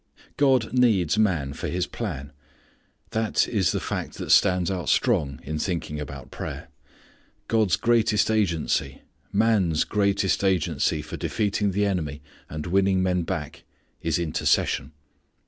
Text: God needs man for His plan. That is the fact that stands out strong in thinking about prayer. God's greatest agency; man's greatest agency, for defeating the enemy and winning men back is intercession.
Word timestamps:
God 0.35 0.73
needs 0.73 1.19
man 1.19 1.53
for 1.53 1.67
His 1.67 1.85
plan. 1.85 2.33
That 3.11 3.47
is 3.47 3.71
the 3.71 3.79
fact 3.79 4.15
that 4.15 4.31
stands 4.31 4.71
out 4.71 4.89
strong 4.89 5.39
in 5.43 5.59
thinking 5.59 5.99
about 5.99 6.31
prayer. 6.31 6.69
God's 7.47 7.75
greatest 7.75 8.31
agency; 8.31 9.03
man's 9.31 9.83
greatest 9.83 10.43
agency, 10.43 11.03
for 11.03 11.17
defeating 11.17 11.69
the 11.69 11.85
enemy 11.85 12.23
and 12.49 12.65
winning 12.65 13.03
men 13.03 13.21
back 13.21 13.63
is 14.01 14.17
intercession. 14.17 14.91